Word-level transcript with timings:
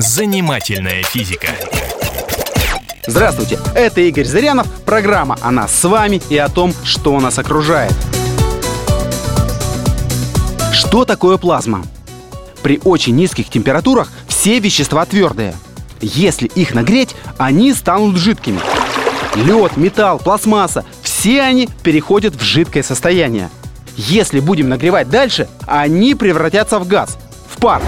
Занимательная 0.00 1.02
физика. 1.02 1.48
Здравствуйте, 3.06 3.58
это 3.74 4.00
Игорь 4.00 4.24
Зырянов, 4.24 4.66
программа 4.86 5.36
о 5.42 5.50
нас 5.50 5.74
с 5.74 5.84
вами 5.86 6.22
и 6.30 6.38
о 6.38 6.48
том, 6.48 6.72
что 6.84 7.20
нас 7.20 7.38
окружает. 7.38 7.92
Что 10.72 11.04
такое 11.04 11.36
плазма? 11.36 11.84
При 12.62 12.80
очень 12.82 13.14
низких 13.14 13.50
температурах 13.50 14.08
все 14.26 14.58
вещества 14.58 15.04
твердые. 15.04 15.54
Если 16.00 16.46
их 16.46 16.72
нагреть, 16.72 17.14
они 17.36 17.74
станут 17.74 18.16
жидкими. 18.16 18.60
Лед, 19.34 19.76
металл, 19.76 20.18
пластмасса– 20.18 20.86
все 21.02 21.42
они 21.42 21.68
переходят 21.82 22.34
в 22.34 22.40
жидкое 22.40 22.82
состояние. 22.82 23.50
Если 23.98 24.40
будем 24.40 24.70
нагревать 24.70 25.10
дальше, 25.10 25.46
они 25.66 26.14
превратятся 26.14 26.78
в 26.78 26.88
газ, 26.88 27.18
в 27.54 27.60
пар. 27.60 27.82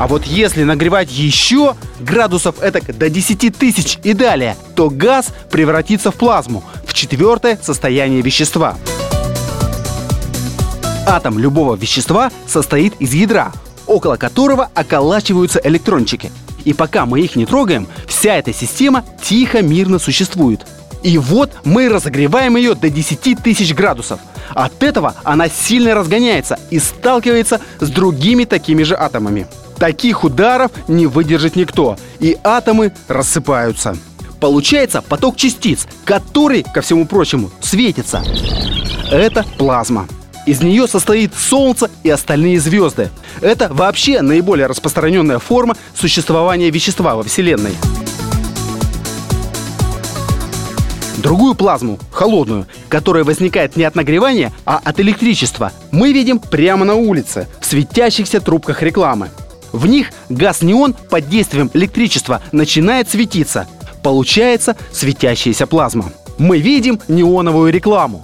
А 0.00 0.06
вот 0.06 0.24
если 0.24 0.64
нагревать 0.64 1.12
еще 1.12 1.76
градусов 2.00 2.62
это 2.62 2.80
до 2.90 3.10
10 3.10 3.54
тысяч 3.54 3.98
и 4.02 4.14
далее, 4.14 4.56
то 4.74 4.88
газ 4.88 5.26
превратится 5.50 6.10
в 6.10 6.14
плазму, 6.14 6.64
в 6.86 6.94
четвертое 6.94 7.58
состояние 7.62 8.22
вещества. 8.22 8.78
Атом 11.06 11.38
любого 11.38 11.76
вещества 11.76 12.32
состоит 12.46 12.94
из 12.98 13.12
ядра, 13.12 13.52
около 13.86 14.16
которого 14.16 14.70
околачиваются 14.74 15.60
электрончики. 15.62 16.32
И 16.64 16.72
пока 16.72 17.04
мы 17.04 17.20
их 17.20 17.36
не 17.36 17.44
трогаем, 17.44 17.86
вся 18.08 18.36
эта 18.36 18.54
система 18.54 19.04
тихо, 19.22 19.60
мирно 19.60 19.98
существует. 19.98 20.66
И 21.02 21.18
вот 21.18 21.52
мы 21.64 21.90
разогреваем 21.90 22.56
ее 22.56 22.74
до 22.74 22.88
10 22.88 23.42
тысяч 23.42 23.74
градусов. 23.74 24.18
От 24.54 24.82
этого 24.82 25.14
она 25.24 25.50
сильно 25.50 25.94
разгоняется 25.94 26.58
и 26.70 26.78
сталкивается 26.78 27.60
с 27.80 27.90
другими 27.90 28.44
такими 28.44 28.82
же 28.82 28.96
атомами. 28.96 29.46
Таких 29.80 30.24
ударов 30.24 30.70
не 30.88 31.06
выдержит 31.06 31.56
никто, 31.56 31.96
и 32.18 32.36
атомы 32.44 32.92
рассыпаются. 33.08 33.96
Получается 34.38 35.00
поток 35.00 35.36
частиц, 35.36 35.86
который, 36.04 36.62
ко 36.62 36.82
всему 36.82 37.06
прочему, 37.06 37.50
светится. 37.62 38.22
Это 39.10 39.42
плазма. 39.56 40.06
Из 40.44 40.60
нее 40.60 40.86
состоит 40.86 41.32
Солнце 41.34 41.90
и 42.02 42.10
остальные 42.10 42.60
звезды. 42.60 43.08
Это 43.40 43.72
вообще 43.72 44.20
наиболее 44.20 44.66
распространенная 44.66 45.38
форма 45.38 45.74
существования 45.94 46.68
вещества 46.68 47.14
во 47.16 47.22
Вселенной. 47.22 47.72
Другую 51.16 51.54
плазму, 51.54 51.98
холодную, 52.12 52.66
которая 52.88 53.24
возникает 53.24 53.76
не 53.76 53.84
от 53.84 53.94
нагревания, 53.94 54.52
а 54.66 54.80
от 54.82 55.00
электричества, 55.00 55.72
мы 55.90 56.12
видим 56.12 56.38
прямо 56.38 56.84
на 56.84 56.96
улице, 56.96 57.48
в 57.60 57.66
светящихся 57.66 58.40
трубках 58.40 58.82
рекламы. 58.82 59.30
В 59.72 59.86
них 59.86 60.10
газ 60.28 60.62
неон 60.62 60.94
под 60.94 61.28
действием 61.28 61.70
электричества 61.74 62.42
начинает 62.52 63.08
светиться. 63.08 63.68
Получается 64.02 64.76
светящаяся 64.92 65.66
плазма. 65.66 66.12
Мы 66.38 66.58
видим 66.58 67.00
неоновую 67.08 67.72
рекламу. 67.72 68.22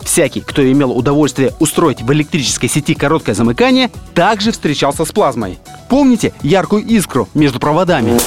Всякий, 0.00 0.40
кто 0.40 0.62
имел 0.70 0.90
удовольствие 0.90 1.52
устроить 1.58 2.00
в 2.00 2.12
электрической 2.12 2.68
сети 2.68 2.94
короткое 2.94 3.34
замыкание, 3.34 3.90
также 4.14 4.52
встречался 4.52 5.04
с 5.04 5.12
плазмой. 5.12 5.58
Помните 5.88 6.32
яркую 6.42 6.84
искру 6.86 7.28
между 7.34 7.60
проводами? 7.60 8.18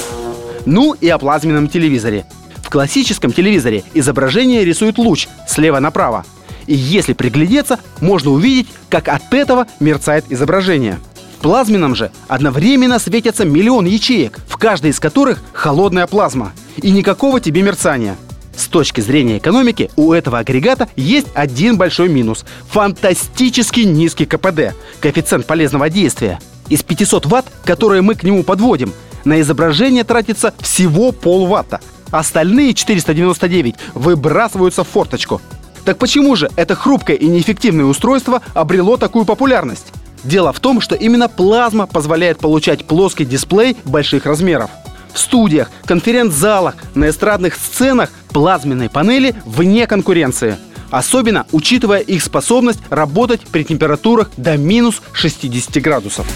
Ну 0.65 0.93
и 0.93 1.09
о 1.09 1.17
плазменном 1.17 1.67
телевизоре. 1.67 2.25
В 2.57 2.69
классическом 2.69 3.33
телевизоре 3.33 3.83
изображение 3.95 4.63
рисует 4.63 4.99
луч 4.99 5.27
слева 5.47 5.79
направо. 5.79 6.23
И 6.67 6.75
если 6.75 7.13
приглядеться, 7.13 7.79
можно 7.99 8.29
увидеть, 8.29 8.67
как 8.87 9.07
от 9.07 9.33
этого 9.33 9.65
мерцает 9.79 10.25
изображение– 10.29 10.99
плазменном 11.41 11.95
же 11.95 12.11
одновременно 12.27 12.99
светятся 12.99 13.45
миллион 13.45 13.85
ячеек, 13.85 14.39
в 14.47 14.57
каждой 14.57 14.91
из 14.91 14.99
которых 14.99 15.41
холодная 15.53 16.07
плазма. 16.07 16.53
И 16.77 16.91
никакого 16.91 17.41
тебе 17.41 17.61
мерцания. 17.61 18.15
С 18.55 18.67
точки 18.67 19.01
зрения 19.01 19.37
экономики 19.37 19.89
у 19.95 20.13
этого 20.13 20.39
агрегата 20.39 20.87
есть 20.95 21.27
один 21.33 21.77
большой 21.77 22.09
минус– 22.09 22.45
фантастически 22.69 23.81
низкий 23.81 24.25
КПД– 24.25 24.75
коэффициент 25.01 25.45
полезного 25.45 25.89
действия. 25.89 26.39
Из 26.69 26.83
500 26.83 27.25
ватт, 27.25 27.45
которые 27.65 28.01
мы 28.01 28.15
к 28.15 28.23
нему 28.23 28.43
подводим, 28.43 28.93
на 29.25 29.41
изображение 29.41 30.03
тратится 30.03 30.53
всего 30.59 31.11
полватта. 31.11 31.81
Остальные 32.11 32.73
499 32.73 33.75
выбрасываются 33.93 34.83
в 34.83 34.87
форточку. 34.87 35.41
Так 35.85 35.97
почему 35.97 36.35
же 36.35 36.49
это 36.55 36.75
хрупкое 36.75 37.15
и 37.15 37.27
неэффективное 37.27 37.85
устройство 37.85 38.41
обрело 38.53 38.97
такую 38.97 39.25
популярность? 39.25 39.90
Дело 40.23 40.53
в 40.53 40.59
том, 40.59 40.81
что 40.81 40.95
именно 40.95 41.27
плазма 41.27 41.87
позволяет 41.87 42.39
получать 42.39 42.85
плоский 42.85 43.25
дисплей 43.25 43.75
больших 43.85 44.25
размеров. 44.25 44.69
В 45.13 45.19
студиях, 45.19 45.69
конференц-залах, 45.85 46.75
на 46.95 47.09
эстрадных 47.09 47.55
сценах 47.55 48.11
плазменные 48.29 48.89
панели 48.89 49.35
вне 49.45 49.87
конкуренции. 49.87 50.57
Особенно 50.89 51.45
учитывая 51.51 51.99
их 51.99 52.23
способность 52.23 52.79
работать 52.89 53.41
при 53.41 53.63
температурах 53.63 54.29
до 54.37 54.57
минус 54.57 55.01
60 55.13 55.81
градусов. 55.81 56.27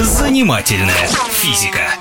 Занимательная 0.00 1.08
физика. 1.30 1.94